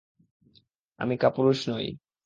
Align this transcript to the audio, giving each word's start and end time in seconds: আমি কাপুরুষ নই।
আমি 0.99 1.15
কাপুরুষ 1.17 1.59
নই। 1.69 1.85